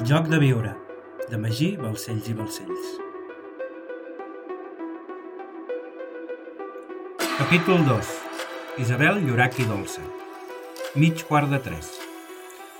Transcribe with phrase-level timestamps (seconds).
[0.00, 0.70] El joc de viure,
[1.28, 2.84] de Magí, Balcells i Balcells.
[7.36, 8.12] Capítol 2.
[8.80, 10.00] Isabel, Llorac i Dolça.
[10.96, 11.90] Mig quart de tres.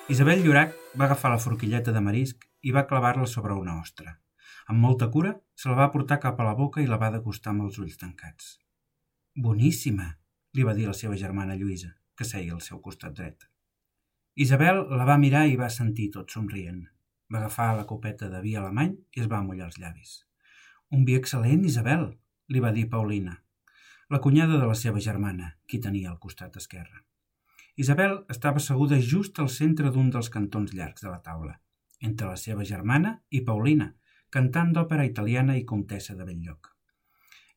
[0.08, 4.14] Isabel Llorac va agafar la forquilleta de marisc i va clavar-la sobre una ostra.
[4.72, 7.52] Amb molta cura, se la va portar cap a la boca i la va degustar
[7.52, 8.54] amb els ulls tancats.
[9.36, 10.06] Boníssima,
[10.56, 13.44] li va dir la seva germana Lluïsa, que seia al seu costat dret.
[14.40, 16.80] Isabel la va mirar i va sentir tot somrient.
[17.30, 20.16] Va agafar la copeta de vi alemany i es va mullar els llavis.
[20.90, 22.08] Un vi excel·lent, Isabel,
[22.50, 23.36] li va dir Paulina,
[24.10, 27.04] la cunyada de la seva germana, qui tenia al costat esquerre.
[27.78, 31.54] Isabel estava asseguda just al centre d'un dels cantons llargs de la taula,
[32.08, 33.92] entre la seva germana i Paulina,
[34.34, 36.72] cantant d'òpera italiana i comtessa de Belllloc.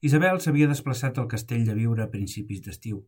[0.05, 3.01] Isabel s'havia desplaçat al castell de viure a principis d'estiu,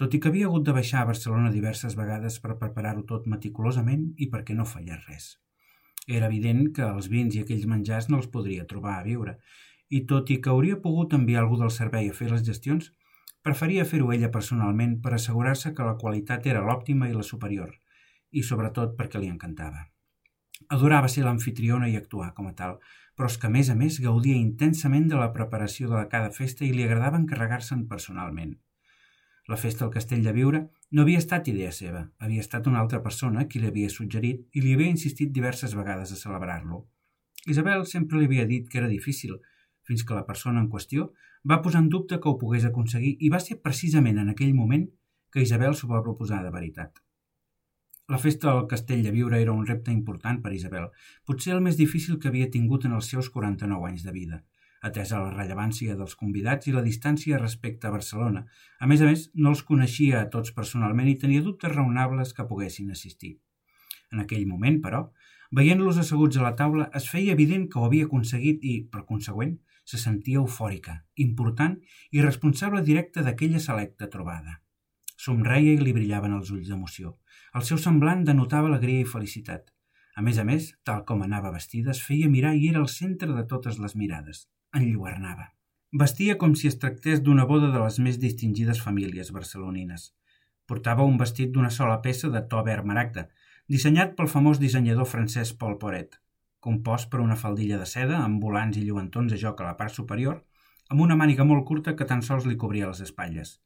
[0.00, 4.08] tot i que havia hagut de baixar a Barcelona diverses vegades per preparar-ho tot meticulosament
[4.16, 5.28] i perquè no fallés res.
[6.16, 9.34] Era evident que els vins i aquells menjars no els podria trobar a viure,
[9.88, 12.90] i tot i que hauria pogut enviar algú del servei a fer les gestions,
[13.44, 17.74] preferia fer-ho ella personalment per assegurar-se que la qualitat era l'òptima i la superior,
[18.32, 19.84] i sobretot perquè li encantava.
[20.76, 22.78] Adorava ser l'anfitriona i actuar com a tal,
[23.16, 26.64] però és que a més a més gaudia intensament de la preparació de cada festa
[26.66, 28.56] i li agradava encarregar-se'n personalment.
[29.48, 30.58] La festa al Castell de Viure
[30.92, 34.60] no havia estat idea seva, havia estat una altra persona qui li havia suggerit i
[34.60, 36.82] li havia insistit diverses vegades a celebrar-lo.
[37.54, 39.38] Isabel sempre li havia dit que era difícil,
[39.88, 41.06] fins que la persona en qüestió
[41.48, 44.84] va posar en dubte que ho pogués aconseguir i va ser precisament en aquell moment
[45.32, 47.00] que Isabel s'ho va proposar de veritat.
[48.12, 50.92] La festa al Castell de Viure era un repte important per Isabel,
[51.24, 54.44] potser el més difícil que havia tingut en els seus 49 anys de vida–
[54.82, 58.44] atesa la rellevància dels convidats i la distància respecte a Barcelona.
[58.80, 62.46] A més a més, no els coneixia a tots personalment i tenia dubtes raonables que
[62.46, 63.38] poguessin assistir.
[64.12, 65.08] En aquell moment, però,
[65.52, 69.56] veient-los asseguts a la taula, es feia evident que ho havia aconseguit i, per consegüent,
[69.88, 71.78] se sentia eufòrica, important
[72.12, 74.60] i responsable directa d'aquella selecta trobada.
[75.18, 77.16] Somreia i li brillaven els ulls d'emoció.
[77.56, 79.72] El seu semblant denotava alegria i felicitat.
[80.14, 83.32] A més a més, tal com anava vestida, es feia mirar i era el centre
[83.32, 85.52] de totes les mirades enlluernava.
[86.00, 90.10] Vestia com si es tractés d'una boda de les més distingides famílies barcelonines.
[90.68, 93.28] Portava un vestit d'una sola peça de to verd maragda,
[93.68, 96.18] dissenyat pel famós dissenyador francès Paul Poret,
[96.60, 99.94] compost per una faldilla de seda amb volants i lluentons a joc a la part
[99.96, 100.42] superior,
[100.90, 103.58] amb una màniga molt curta que tan sols li cobria les espatlles,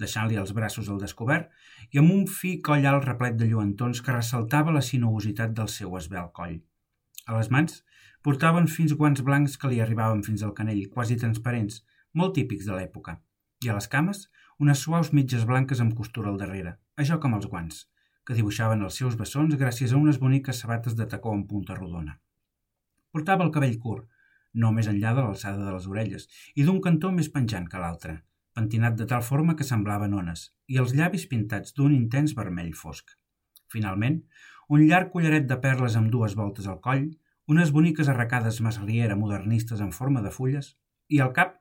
[0.00, 1.48] deixant-li els braços al descobert
[1.92, 5.96] i amb un fi coll alt replet de lluentons que ressaltava la sinuositat del seu
[5.96, 6.58] esbel coll.
[7.28, 7.82] A les mans
[8.26, 11.78] Portaven fins guants blancs que li arribaven fins al canell, quasi transparents,
[12.12, 13.14] molt típics de l'època.
[13.64, 14.26] I a les cames,
[14.60, 17.86] unes suaus mitges blanques amb costura al darrere, això com els guants,
[18.28, 22.18] que dibuixaven els seus bessons gràcies a unes boniques sabates de tacó amb punta rodona.
[23.10, 24.04] Portava el cabell curt,
[24.52, 26.28] no més enllà de l'alçada de les orelles,
[26.60, 28.18] i d'un cantó més penjant que l'altre,
[28.52, 33.16] pentinat de tal forma que semblaven ones, i els llavis pintats d'un intens vermell fosc.
[33.72, 34.20] Finalment,
[34.68, 37.08] un llarg collaret de perles amb dues voltes al coll,
[37.50, 40.74] unes boniques arracades masriera modernistes en forma de fulles
[41.08, 41.56] i al cap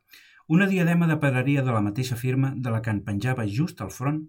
[0.56, 3.90] una diadema de pedreria de la mateixa firma de la que en penjava just al
[3.96, 4.20] front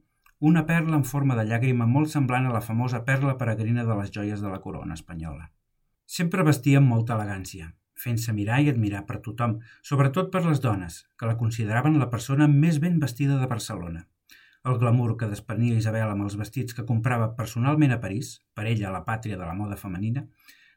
[0.51, 4.13] una perla en forma de llàgrima molt semblant a la famosa perla peregrina de les
[4.15, 5.51] joies de la corona espanyola.
[6.07, 7.67] Sempre vestia amb molta elegància,
[8.05, 9.59] fent-se mirar i admirar per tothom,
[9.91, 14.07] sobretot per les dones, que la consideraven la persona més ben vestida de Barcelona.
[14.65, 18.95] El glamour que desprenia Isabel amb els vestits que comprava personalment a París, per ella
[18.97, 20.25] la pàtria de la moda femenina,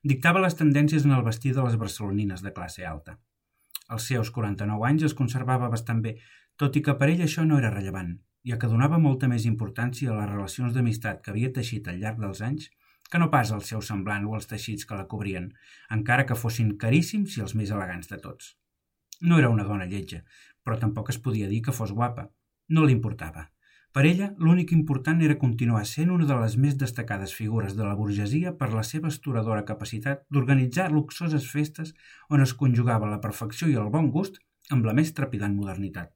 [0.04, 3.18] dictava les tendències en el vestir de les barcelonines de classe alta.
[3.88, 6.18] Als seus 49 anys es conservava bastant bé,
[6.60, 10.12] tot i que per ell això no era rellevant, ja que donava molta més importància
[10.12, 12.70] a les relacions d'amistat que havia teixit al llarg dels anys
[13.14, 15.52] que no pas al seu semblant o als teixits que la cobrien,
[15.98, 18.56] encara que fossin caríssims i els més elegants de tots.
[19.22, 20.24] No era una dona lletja,
[20.66, 22.32] però tampoc es podia dir que fos guapa.
[22.70, 23.53] No li importava.
[23.94, 27.94] Per ella, l'únic important era continuar sent una de les més destacades figures de la
[28.00, 31.94] burgesia per la seva estoradora capacitat d'organitzar luxoses festes
[32.34, 34.42] on es conjugava la perfecció i el bon gust
[34.74, 36.10] amb la més trepidant modernitat.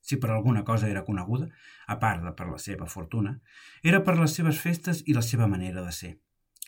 [0.00, 1.50] Si per alguna cosa era coneguda,
[1.86, 3.36] a part de per la seva fortuna,
[3.84, 6.16] era per les seves festes i la seva manera de ser.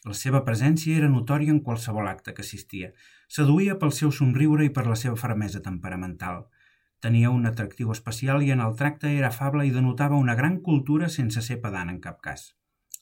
[0.05, 2.93] La seva presència era notòria en qualsevol acte que assistia,
[3.29, 6.45] seduïa pel seu somriure i per la seva fermesa temperamental–
[7.03, 11.09] Tenia un atractiu especial i en el tracte era afable i denotava una gran cultura
[11.11, 12.45] sense ser pedant en cap cas.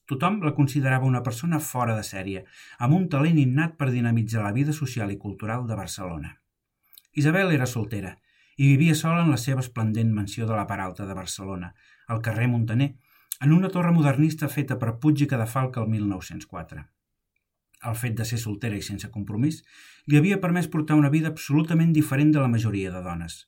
[0.08, 2.41] Tothom la considerava una persona fora de sèrie,
[2.79, 6.32] amb un talent innat per dinamitzar la vida social i cultural de Barcelona.
[7.12, 8.14] Isabel era soltera
[8.56, 11.75] i vivia sola en la seva esplendent mansió de la part alta de Barcelona,
[12.08, 12.88] al carrer Montaner,
[13.41, 16.82] en una torre modernista feta per Puig i Cadafalc el 1904.
[17.93, 19.62] El fet de ser soltera i sense compromís
[20.08, 23.44] li havia permès portar una vida absolutament diferent de la majoria de dones.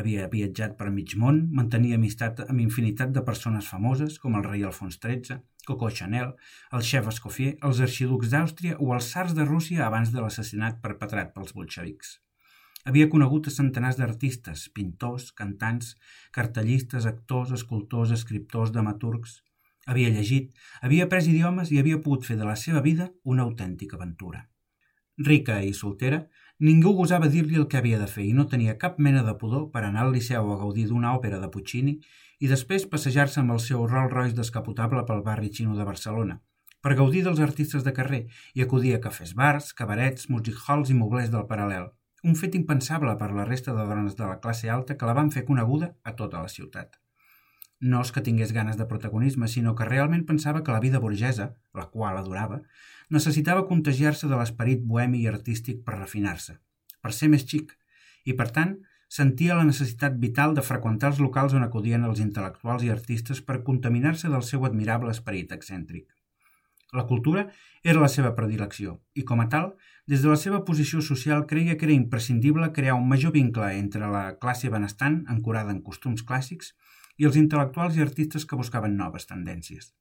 [0.00, 4.64] Havia viatjat per mig món, mantenia amistat amb infinitat de persones famoses, com el rei
[4.64, 5.36] Alfons XIII,
[5.68, 6.32] Coco Chanel,
[6.72, 11.34] el xef Escoffier, els arxiducs d'Àustria o els sars de Rússia abans de l'assassinat perpetrat
[11.34, 12.16] pels bolxevics.
[12.88, 15.92] Havia conegut a centenars d'artistes, pintors, cantants,
[16.34, 19.40] cartellistes, actors, escultors, escriptors, dramaturgs...
[19.90, 20.52] Havia llegit,
[20.86, 24.44] havia après idiomes i havia pogut fer de la seva vida una autèntica aventura.
[25.18, 26.20] Rica i soltera,
[26.60, 29.70] ningú gosava dir-li el que havia de fer i no tenia cap mena de pudor
[29.72, 31.98] per anar al Liceu a gaudir d'una òpera de Puccini
[32.40, 36.40] i després passejar-se amb el seu Rolls Royce descapotable pel barri xino de Barcelona,
[36.82, 40.98] per gaudir dels artistes de carrer i acudir a cafès bars, cabarets, music halls i
[40.98, 41.90] moblers del paral·lel,
[42.22, 45.30] un fet impensable per la resta de dones de la classe alta que la van
[45.30, 47.01] fer coneguda a tota la ciutat.
[47.82, 51.48] No és que tingués ganes de protagonisme, sinó que realment pensava que la vida burgesa,
[51.74, 52.60] la qual adorava,
[53.10, 56.60] necessitava contagiar-se de l'esperit bohemi i artístic per refinar-se,
[57.02, 57.74] per ser més xic,
[58.24, 58.76] i per tant
[59.12, 63.64] sentia la necessitat vital de freqüentar els locals on acudien els intel·lectuals i artistes per
[63.66, 66.06] contaminar-se del seu admirable esperit excèntric.
[66.92, 67.46] La cultura
[67.82, 69.72] era la seva predilecció i, com a tal,
[70.06, 74.08] des de la seva posició social creia que era imprescindible crear un major vincle entre
[74.12, 76.74] la classe benestant, ancorada en costums clàssics,
[77.18, 79.92] i els intel·lectuals i artistes que buscaven noves tendències.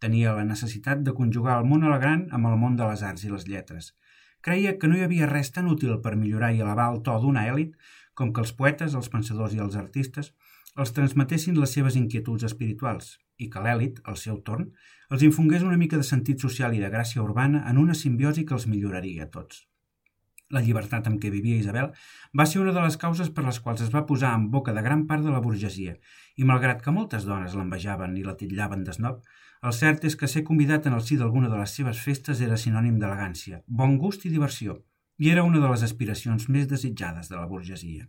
[0.00, 3.30] Tenia la necessitat de conjugar el món gran amb el món de les arts i
[3.30, 3.94] les lletres.
[4.40, 7.46] Creia que no hi havia res tan útil per millorar i elevar el to d'una
[7.52, 7.72] èlit
[8.14, 10.32] com que els poetes, els pensadors i els artistes
[10.76, 14.68] els transmetessin les seves inquietuds espirituals i que l'èlit, al seu torn,
[15.12, 18.56] els infongués una mica de sentit social i de gràcia urbana en una simbiosi que
[18.58, 19.64] els milloraria a tots.
[20.54, 21.88] La llibertat amb què vivia Isabel
[22.38, 24.82] va ser una de les causes per les quals es va posar en boca de
[24.84, 25.96] gran part de la burgesia,
[26.38, 29.24] i malgrat que moltes dones l'envejaven i la titllaven d'esnob,
[29.66, 32.60] el cert és que ser convidat en el si d'alguna de les seves festes era
[32.62, 34.78] sinònim d'elegància, bon gust i diversió,
[35.18, 38.06] i era una de les aspiracions més desitjades de la burgesia.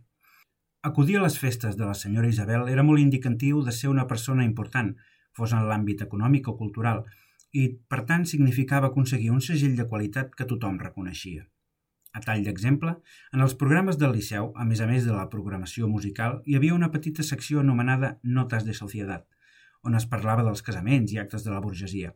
[0.86, 4.46] Acudir a les festes de la senyora Isabel era molt indicatiu de ser una persona
[4.46, 4.94] important,
[5.34, 7.02] fos en l'àmbit econòmic o cultural,
[7.50, 11.48] i, per tant, significava aconseguir un segell de qualitat que tothom reconeixia.
[12.16, 12.94] A tall d'exemple,
[13.36, 16.76] en els programes del Liceu, a més a més de la programació musical, hi havia
[16.76, 19.26] una petita secció anomenada Notes de Societat,
[19.84, 22.14] on es parlava dels casaments i actes de la burgesia.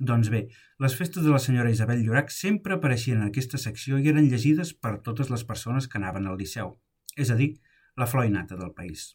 [0.00, 0.46] Doncs bé,
[0.82, 4.72] les festes de la senyora Isabel Llorac sempre apareixien en aquesta secció i eren llegides
[4.74, 6.74] per totes les persones que anaven al Liceu,
[7.16, 7.54] és a dir,
[7.96, 9.14] la flor innata del país.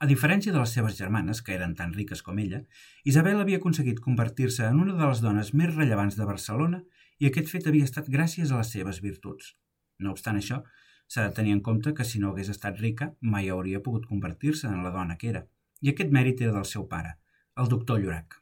[0.00, 2.62] A diferència de les seves germanes, que eren tan riques com ella,
[3.08, 6.82] Isabel havia aconseguit convertir-se en una de les dones més rellevants de Barcelona
[7.20, 9.54] i aquest fet havia estat gràcies a les seves virtuts.
[9.98, 10.62] No obstant això,
[11.08, 14.66] s'ha de tenir en compte que si no hagués estat rica mai hauria pogut convertir-se
[14.68, 15.44] en la dona que era,
[15.80, 17.16] i aquest mèrit era del seu pare,
[17.60, 18.40] el doctor Llorac.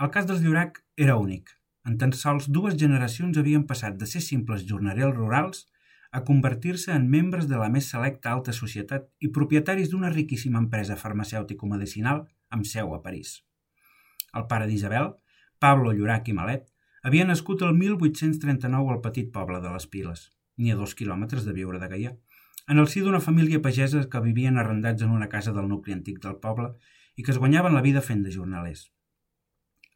[0.00, 1.50] El cas dels Llorac era únic.
[1.84, 5.66] En tan sols dues generacions havien passat de ser simples jornalers rurals
[6.12, 10.96] a convertir-se en membres de la més selecta alta societat i propietaris d'una riquíssima empresa
[11.02, 12.24] farmacèutico-medicinal
[12.56, 13.40] amb seu a París.
[14.34, 15.12] El pare d'Isabel,
[15.58, 16.69] Pablo Llorac i Malet,
[17.02, 20.26] havia nascut el 1839 al petit poble de les Piles,
[20.56, 22.12] ni a dos quilòmetres de viure de Gaià,
[22.68, 26.20] en el si d'una família pagesa que vivien arrendats en una casa del nucli antic
[26.22, 26.74] del poble
[27.16, 28.90] i que es guanyaven la vida fent de jornalers.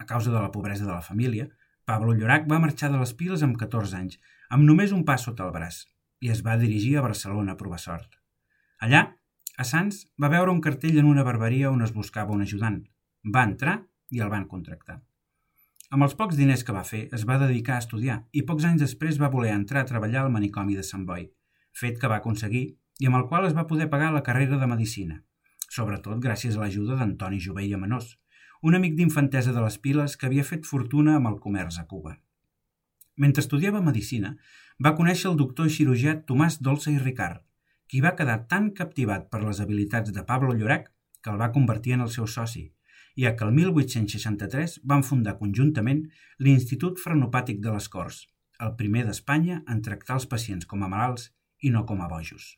[0.01, 1.49] A causa de la pobresa de la família,
[1.85, 5.45] Pablo Llorac va marxar de les Piles amb 14 anys, amb només un pas sota
[5.45, 5.85] el braç,
[6.25, 8.17] i es va dirigir a Barcelona a provar sort.
[8.81, 9.05] Allà,
[9.57, 12.81] a Sants, va veure un cartell en una barberia on es buscava un ajudant.
[13.37, 15.03] Va entrar i el van contractar.
[15.93, 18.81] Amb els pocs diners que va fer, es va dedicar a estudiar i pocs anys
[18.83, 21.27] després va voler entrar a treballar al manicomi de Sant Boi,
[21.81, 22.65] fet que va aconseguir
[23.01, 25.21] i amb el qual es va poder pagar la carrera de Medicina,
[25.69, 28.15] sobretot gràcies a l'ajuda d'Antoni Jovell Amenós,
[28.63, 32.17] un amic d'infantesa de les Piles que havia fet fortuna amb el comerç a Cuba.
[33.21, 34.37] Mentre estudiava Medicina,
[34.85, 37.43] va conèixer el doctor cirurgià Tomàs Dolça i Ricard,
[37.87, 40.89] qui va quedar tan captivat per les habilitats de Pablo Llorac
[41.21, 42.71] que el va convertir en el seu soci
[43.21, 46.05] ja que el 1863 van fundar conjuntament
[46.39, 48.25] l'Institut Frenopàtic de les Corts,
[48.61, 51.31] el primer d'Espanya en tractar els pacients com a malalts
[51.63, 52.55] i no com a bojos.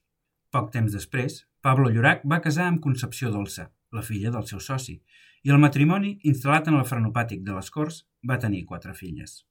[0.53, 5.01] Poc temps després, Pablo Llorac va casar amb Concepció Dolça, la filla del seu soci,
[5.47, 9.43] i el matrimoni, instal·lat en el Frenopàtic de les Corts, va tenir quatre filles.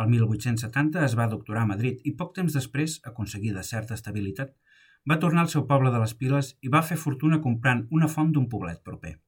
[0.00, 4.54] El 1870 es va doctorar a Madrid i poc temps després, aconseguida certa estabilitat,
[5.10, 8.32] va tornar al seu poble de les Piles i va fer fortuna comprant una font
[8.32, 9.18] d'un poblet proper.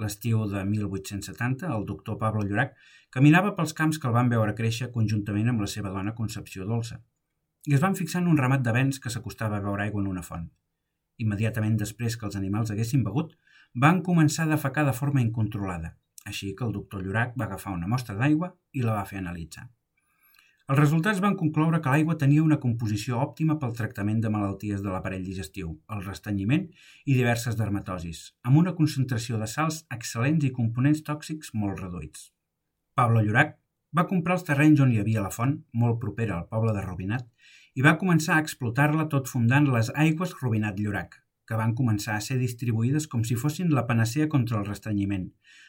[0.00, 2.76] L'estiu de 1870, el doctor Pablo Llorac
[3.12, 7.02] caminava pels camps que el van veure créixer conjuntament amb la seva dona Concepció Dolça
[7.66, 10.08] i es van fixar en un ramat de vents que s'acostava a veure aigua en
[10.10, 10.48] una font.
[11.22, 13.36] Immediatament després que els animals haguessin begut,
[13.84, 15.92] van començar a defecar de forma incontrolada,
[16.26, 19.68] així que el doctor Llorac va agafar una mostra d'aigua i la va fer analitzar.
[20.70, 24.92] Els resultats van concloure que l'aigua tenia una composició òptima pel tractament de malalties de
[24.92, 26.68] l'aparell digestiu, el restanyiment
[27.04, 32.30] i diverses dermatosis, amb una concentració de sals excel·lents i components tòxics molt reduïts.
[32.94, 33.56] Pablo Llorac
[33.98, 37.26] va comprar els terrenys on hi havia la font, molt propera al poble de Rubinat,
[37.74, 42.24] i va començar a explotar-la tot fundant les aigües Rubinat Llorac, que van començar a
[42.24, 45.28] ser distribuïdes com si fossin la panacea contra el restrenyiment,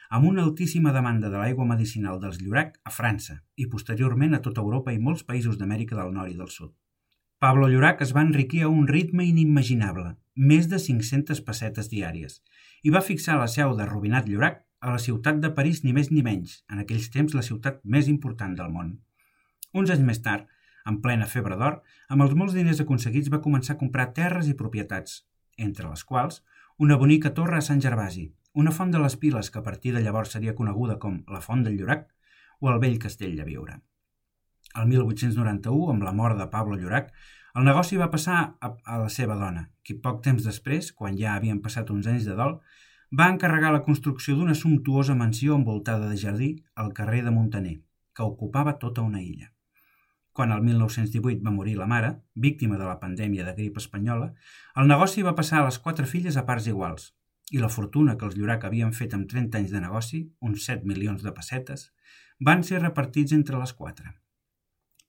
[0.10, 4.62] amb una altíssima demanda de l'aigua medicinal dels Llorac a França i posteriorment a tota
[4.62, 6.74] Europa i molts països d'Amèrica del Nord i del Sud.
[7.44, 12.38] Pablo Llorac es va enriquir a un ritme inimaginable, més de 500 pessetes diàries,
[12.84, 16.12] i va fixar la seu de Rubinat Llorac a la ciutat de París ni més
[16.12, 18.96] ni menys, en aquells temps la ciutat més important del món.
[19.74, 20.48] Uns anys més tard,
[20.86, 24.58] en plena febre d'or, amb els molts diners aconseguits va començar a comprar terres i
[24.60, 25.24] propietats,
[25.58, 26.42] entre les quals
[26.78, 30.02] una bonica torre a Sant Gervasi, una font de les Piles que a partir de
[30.02, 32.08] llavors seria coneguda com la Font del Llorac
[32.60, 33.80] o el vell castell de Viure.
[34.74, 37.12] El 1891, amb la mort de Pablo Llorac,
[37.54, 41.36] el negoci va passar a, a la seva dona, qui poc temps després, quan ja
[41.36, 42.56] havien passat uns anys de dol,
[43.14, 47.76] va encarregar la construcció d'una sumptuosa mansió envoltada de jardí al carrer de Montaner,
[48.14, 49.52] que ocupava tota una illa.
[50.34, 54.32] Quan el 1918 va morir la mare, víctima de la pandèmia de grip espanyola,
[54.82, 57.12] el negoci va passar a les quatre filles a parts iguals,
[57.52, 60.90] i la fortuna que els Llorac havien fet amb 30 anys de negoci, uns 7
[60.90, 61.92] milions de pessetes,
[62.40, 64.16] van ser repartits entre les quatre.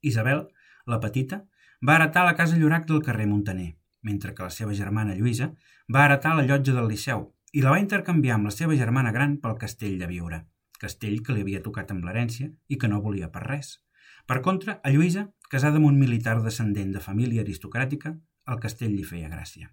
[0.01, 0.45] Isabel,
[0.85, 1.41] la petita,
[1.81, 5.49] va heretar la casa Llorac del carrer Montaner, mentre que la seva germana Lluïsa
[5.93, 9.39] va heretar la llotja del Liceu i la va intercanviar amb la seva germana gran
[9.41, 10.43] pel castell de Viure,
[10.77, 13.79] castell que li havia tocat amb l'herència i que no volia per res.
[14.25, 18.15] Per contra, a Lluïsa, casada amb un militar descendent de família aristocràtica,
[18.49, 19.69] el castell li feia gràcia.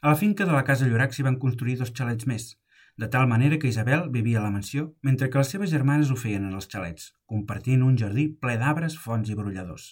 [0.00, 2.52] A la finca de la Casa Llorac s'hi van construir dos xalets més,
[2.96, 6.16] de tal manera que Isabel vivia a la mansió, mentre que les seves germanes ho
[6.20, 9.88] feien en els xalets, compartint un jardí ple d'arbres, fonts i brolladors.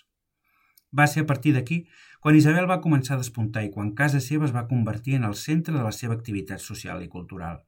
[0.94, 1.82] Va ser a partir d'aquí
[2.20, 5.34] quan Isabel va començar a despuntar i quan casa seva es va convertir en el
[5.34, 7.62] centre de la seva activitat social i cultural.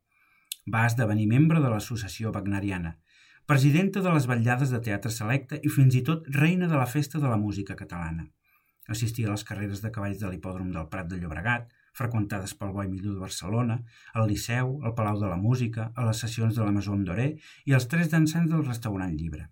[0.71, 2.99] Va esdevenir membre de l'Associació Wagneriana,
[3.47, 7.19] presidenta de les vetllades de teatre selecte i fins i tot reina de la Festa
[7.21, 8.25] de la Música Catalana.
[8.89, 11.67] Assistia a les carreres de cavalls de l'hipòdrom del Prat de Llobregat,
[11.99, 13.77] freqüentades pel Boi Millor de Barcelona,
[14.15, 17.35] al Liceu, al Palau de la Música, a les sessions de la Maison Doré
[17.69, 19.51] i als tres dansants del restaurant Llibre.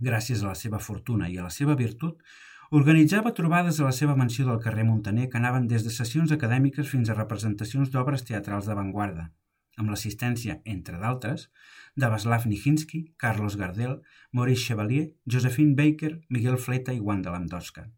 [0.00, 2.24] Gràcies a la seva fortuna i a la seva virtut,
[2.72, 6.88] organitzava trobades a la seva mansió del carrer Montaner que anaven des de sessions acadèmiques
[6.88, 9.28] fins a representacions d'obres teatrals d'avantguarda,
[9.78, 11.48] amb l'assistència, entre d'altres,
[11.96, 13.98] de Vaslav Nijinsky, Carlos Gardel,
[14.32, 17.88] Maurice Chevalier, Josephine Baker, Miguel Fleta i Wanda Landowska.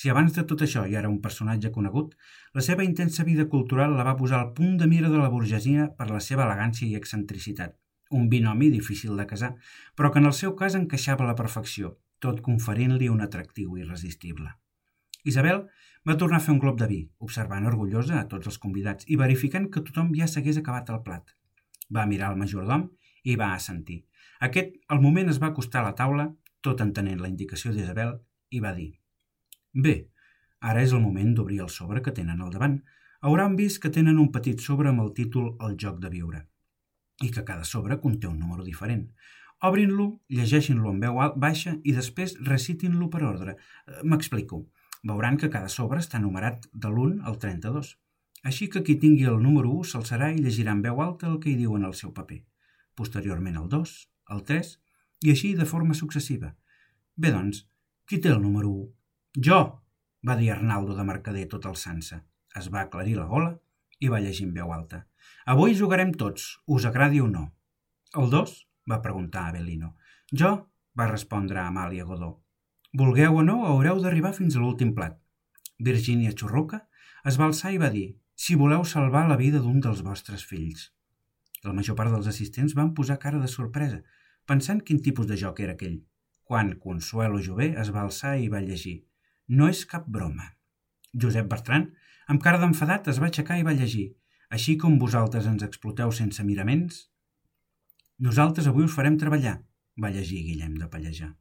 [0.00, 2.14] Si abans de tot això ja era un personatge conegut,
[2.56, 5.90] la seva intensa vida cultural la va posar al punt de mira de la burgesia
[5.98, 7.76] per la seva elegància i excentricitat.
[8.10, 9.52] Un binomi difícil de casar,
[9.94, 14.48] però que en el seu cas encaixava a la perfecció, tot conferint-li un atractiu irresistible.
[15.24, 15.64] Isabel
[16.08, 19.18] va tornar a fer un glob de vi, observant orgullosa a tots els convidats i
[19.20, 21.34] verificant que tothom ja s'hagués acabat el plat.
[21.92, 22.88] Va mirar el majordom
[23.24, 24.04] i va assentir.
[24.40, 26.30] Aquest, al moment, es va acostar a la taula,
[26.64, 28.16] tot entenent la indicació d'Isabel,
[28.50, 28.90] i va dir
[29.72, 30.08] Bé,
[30.60, 32.80] ara és el moment d'obrir el sobre que tenen al davant.
[33.20, 36.46] Hauran vist que tenen un petit sobre amb el títol El joc de viure
[37.20, 39.04] i que cada sobre conté un número diferent.
[39.68, 43.56] Obrin-lo, llegeixin-lo en veu baixa i després recitin-lo per ordre.
[43.86, 44.62] Eh, m'explico.
[45.02, 47.94] Veuran que cada sobre està numerat de l'1 al 32.
[48.50, 51.50] Així que qui tingui el número 1 s'alçarà i llegirà en veu alta el que
[51.52, 52.40] hi diu en el seu paper.
[52.96, 53.92] Posteriorment el 2,
[54.36, 54.72] el 3
[55.24, 56.54] i així de forma successiva.
[57.16, 57.64] Bé, doncs,
[58.08, 58.88] qui té el número 1?
[59.48, 59.60] Jo,
[60.26, 62.20] va dir Arnaldo de Mercader tot alçant-se.
[62.56, 63.54] Es va aclarir la gola
[64.00, 65.04] i va llegir en veu alta.
[65.54, 67.46] Avui jugarem tots, us agradi o no.
[68.16, 68.66] El dos?
[68.90, 69.94] va preguntar Avelino.
[70.32, 70.50] Jo,
[70.98, 72.32] va respondre Amàlia Godó.
[72.92, 75.18] Vulgueu o no, haureu d'arribar fins a l'últim plat.
[75.78, 76.82] Virgínia Xurruca
[77.26, 80.88] es va alçar i va dir si voleu salvar la vida d'un dels vostres fills.
[81.64, 84.00] La major part dels assistents van posar cara de sorpresa,
[84.46, 86.00] pensant quin tipus de joc era aquell.
[86.42, 88.98] Quan Consuelo Jové es va alçar i va llegir
[89.50, 90.46] no és cap broma.
[91.22, 91.88] Josep Bertran,
[92.30, 94.12] amb cara d'enfadat, es va aixecar i va llegir.
[94.54, 97.04] Així com vosaltres ens exploteu sense miraments,
[98.18, 99.56] nosaltres avui us farem treballar,
[99.98, 101.32] va llegir Guillem de Pallejar.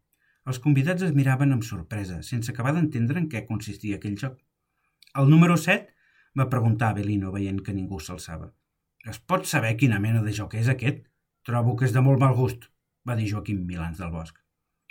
[0.50, 4.40] Els convidats es miraven amb sorpresa, sense acabar d'entendre en què consistia aquell joc.
[5.22, 5.94] El número 7?
[6.40, 8.50] va preguntar Avelino, veient que ningú s'alçava.
[9.14, 11.04] Es pot saber quina mena de joc és aquest?
[11.46, 12.66] Trobo que és de molt mal gust,
[13.06, 14.42] va dir Joaquim Milans del Bosc.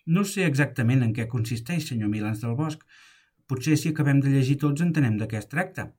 [0.07, 2.85] No sé exactament en què consisteix, senyor Milans del Bosc.
[3.51, 5.91] Potser si acabem de llegir tots entenem de què es tracta,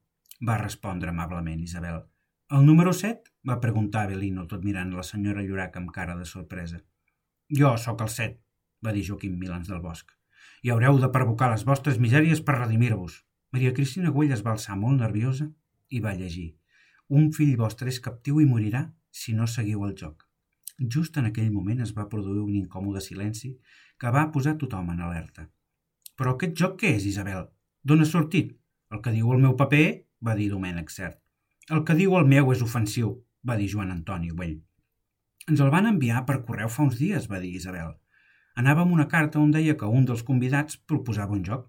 [0.47, 2.03] va respondre amablement Isabel.
[2.55, 3.33] El número 7?
[3.49, 6.79] va preguntar Avelino, tot mirant la senyora Llorac amb cara de sorpresa.
[7.59, 8.39] Jo sóc el 7,
[8.85, 10.15] va dir Joaquim Milans del Bosc.
[10.63, 13.13] i haureu de pervocar les vostres misèries per redimir-vos.
[13.55, 15.45] Maria Cristina Güell es va alçar molt nerviosa
[15.89, 16.57] i va llegir.
[17.07, 18.81] Un fill vostre és captiu i morirà
[19.21, 20.25] si no seguiu el joc.
[20.95, 23.53] Just en aquell moment es va produir un incòmode silenci
[23.97, 25.47] que va posar tothom en alerta.
[26.15, 27.47] Però aquest joc què és, Isabel?
[27.83, 28.53] D'on ha sortit?
[28.91, 29.85] El que diu el meu paper,
[30.25, 31.19] va dir Domènec Cert.
[31.69, 33.15] El que diu el meu és ofensiu,
[33.47, 34.57] va dir Joan Antoni Güell.
[35.49, 37.93] Ens el van enviar per correu fa uns dies, va dir Isabel.
[38.55, 41.67] Anava amb una carta on deia que un dels convidats proposava un joc.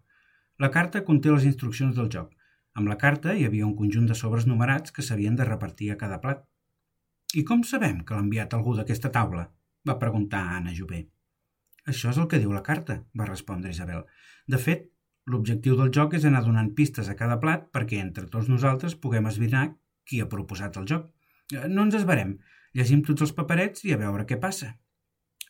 [0.58, 2.32] La carta conté les instruccions del joc.
[2.74, 5.98] Amb la carta hi havia un conjunt de sobres numerats que s'havien de repartir a
[6.00, 6.44] cada plat.
[7.34, 9.48] I com sabem que l'ha enviat algú d'aquesta taula?
[9.88, 11.06] va preguntar Anna Jové.
[11.88, 14.02] Això és el que diu la carta, va respondre Isabel.
[14.46, 14.88] De fet,
[15.30, 19.28] l'objectiu del joc és anar donant pistes a cada plat perquè entre tots nosaltres puguem
[19.30, 19.70] esbrinar
[20.04, 21.08] qui ha proposat el joc.
[21.54, 22.36] Eh, no ens esbarem.
[22.76, 24.74] Llegim tots els paperets i a veure què passa.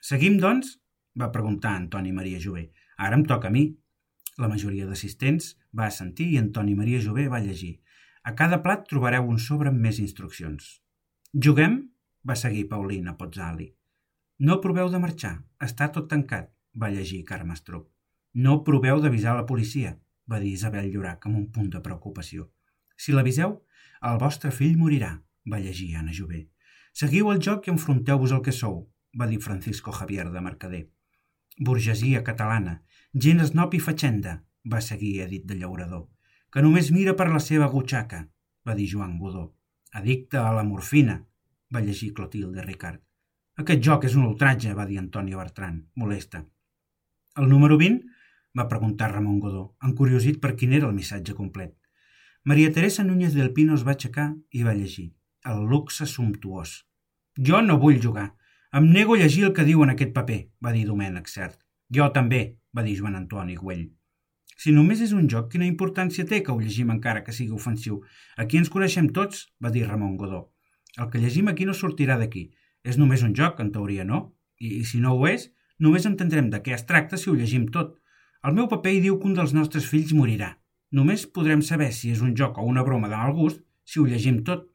[0.01, 0.77] Seguim, doncs?
[1.19, 2.71] Va preguntar Antoni Maria Jové.
[2.97, 3.65] Ara em toca a mi.
[4.39, 7.81] La majoria d'assistents va assentir i Antoni Maria Jové va llegir.
[8.23, 10.81] A cada plat trobareu un sobre amb més instruccions.
[11.33, 11.81] Juguem?
[12.29, 13.71] va seguir Paulina Pozzali.
[14.45, 15.39] No proveu de marxar.
[15.61, 17.89] Està tot tancat, va llegir Carme Estrup.
[18.35, 19.97] No proveu d'avisar la policia,
[20.31, 22.51] va dir Isabel Llorac amb un punt de preocupació.
[22.97, 23.57] Si l'aviseu,
[24.11, 25.15] el vostre fill morirà,
[25.51, 26.47] va llegir Anna Jové.
[26.93, 28.83] Seguiu el joc i enfronteu-vos al que sou,
[29.19, 30.85] va dir Francisco Javier de Mercader.
[31.61, 32.79] Burgesia catalana,
[33.25, 34.39] gent esnop i fatxenda,
[34.73, 36.07] va seguir Edith de Llaurador,
[36.51, 38.23] que només mira per la seva gutxaca,
[38.67, 39.51] va dir Joan Godó.
[39.93, 41.19] Addicte a la morfina,
[41.75, 43.03] va llegir Clotilde Ricard.
[43.61, 46.45] Aquest joc és un ultratge, va dir Antonio Bertran, molesta.
[47.37, 48.09] El número 20?
[48.59, 51.77] va preguntar Ramon Godó, encuriosit per quin era el missatge complet.
[52.43, 55.11] Maria Teresa Núñez del Pino es va aixecar i va llegir.
[55.45, 56.87] El luxe sumptuós.
[57.37, 58.31] Jo no vull jugar.
[58.79, 61.57] Em nego a llegir el que diu en aquest paper, va dir Domènec Cert.
[61.91, 62.39] Jo també,
[62.71, 63.89] va dir Joan Antoni Güell.
[64.63, 67.97] Si només és un joc, quina importància té que ho llegim encara que sigui ofensiu?
[68.39, 70.45] Aquí ens coneixem tots, va dir Ramon Godó.
[71.03, 72.45] El que llegim aquí no sortirà d'aquí.
[72.87, 74.23] És només un joc, en teoria, no?
[74.63, 75.51] I, I si no ho és,
[75.83, 77.99] només entendrem de què es tracta si ho llegim tot.
[78.47, 80.55] El meu paper hi diu que un dels nostres fills morirà.
[80.95, 84.07] Només podrem saber si és un joc o una broma de mal gust si ho
[84.07, 84.69] llegim tot.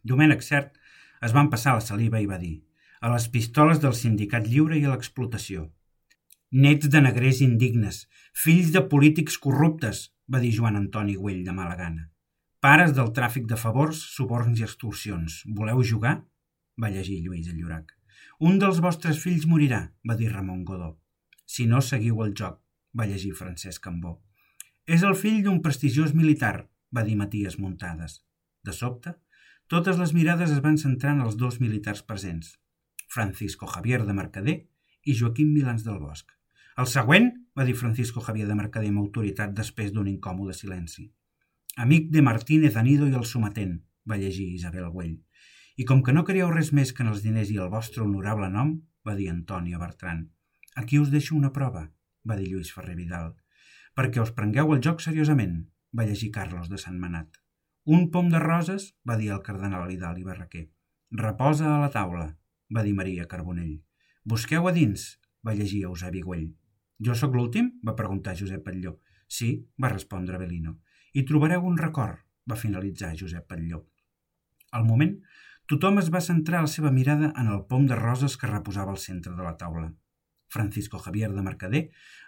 [0.00, 0.78] Domènec Cert
[1.20, 2.62] es van passar la saliva i va dir
[3.02, 5.66] a les pistoles del sindicat lliure i a l'explotació.
[6.64, 8.04] Nets de negrers indignes,
[8.44, 12.06] fills de polítics corruptes, va dir Joan Antoni Güell de mala gana.
[12.62, 15.40] Pares del tràfic de favors, suborns i extorsions.
[15.58, 16.20] Voleu jugar?
[16.82, 17.90] va llegir Lluís el Llorac.
[18.38, 20.94] Un dels vostres fills morirà, va dir Ramon Godó.
[21.44, 22.60] Si no seguiu el joc,
[22.94, 24.20] va llegir Francesc Cambó.
[24.86, 28.20] És el fill d'un prestigiós militar, va dir Matías Muntades.
[28.62, 29.16] De sobte,
[29.66, 32.58] totes les mirades es van centrar en els dos militars presents,
[33.12, 34.56] Francisco Javier de Mercader
[35.04, 36.28] i Joaquim Milans del Bosch.
[36.80, 41.10] El següent, va dir Francisco Javier de Mercader amb autoritat després d'un incòmode silenci.
[41.84, 43.76] Amic de Martínez Anido i el sometent,
[44.08, 45.18] va llegir Isabel Güell.
[45.76, 48.48] I com que no creieu res més que en els diners i el vostre honorable
[48.52, 48.74] nom,
[49.06, 50.26] va dir Antònia Bertran.
[50.76, 51.86] Aquí us deixo una prova,
[52.28, 53.32] va dir Lluís Ferrer Vidal
[53.98, 55.56] perquè us prengueu el joc seriosament,
[55.96, 57.40] va llegir Carlos de Sant Manat.
[57.96, 60.68] Un pom de roses, va dir el cardenal Vidal i Barraquer.
[61.22, 62.28] Reposa a la taula,
[62.74, 63.78] va dir Maria Carbonell.
[64.24, 65.06] Busqueu a dins,
[65.46, 66.50] va llegir Eusebi Güell.
[67.02, 67.72] Jo sóc l'últim?
[67.86, 68.98] va preguntar Josep Patlló.
[69.26, 69.50] Sí,
[69.82, 70.76] va respondre Belino.
[71.14, 73.82] I trobareu un record, va finalitzar Josep Patlló.
[74.72, 75.16] Al moment,
[75.68, 79.02] tothom es va centrar la seva mirada en el pom de roses que reposava al
[79.02, 79.90] centre de la taula.
[80.52, 81.82] Francisco Javier de Mercader,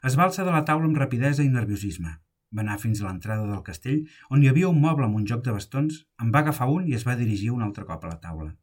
[0.09, 2.19] es va alçar de la taula amb rapidesa i nerviosisme.
[2.55, 5.43] Va anar fins a l'entrada del castell, on hi havia un moble amb un joc
[5.45, 8.21] de bastons, en va agafar un i es va dirigir un altre cop a la
[8.23, 8.55] taula.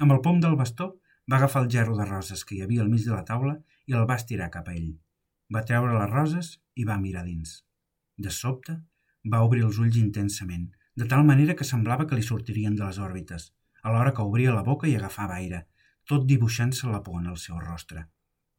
[0.00, 0.94] Amb el pom del bastó,
[1.30, 3.94] va agafar el gerro de roses que hi havia al mig de la taula i
[3.98, 4.92] el va estirar cap a ell.
[5.54, 7.62] Va treure les roses i va mirar dins.
[8.16, 8.76] De sobte,
[9.32, 12.98] va obrir els ulls intensament, de tal manera que semblava que li sortirien de les
[12.98, 13.50] òrbites,
[13.82, 15.66] alhora que obria la boca i agafava aire,
[16.06, 18.06] tot dibuixant-se la por en el seu rostre.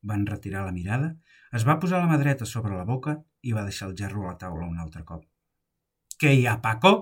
[0.03, 1.13] Van retirar la mirada,
[1.57, 4.33] es va posar la mà dreta sobre la boca i va deixar el gerro a
[4.33, 5.23] la taula un altre cop.
[6.19, 6.93] «Què hi ha, Paco?»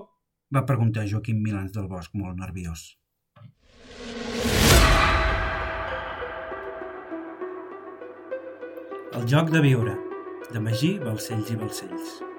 [0.54, 2.86] va preguntar Joaquim Milans del Bosc, molt nerviós.
[9.16, 9.94] El joc de viure,
[10.52, 12.35] de Magí, Balcells i Balcells.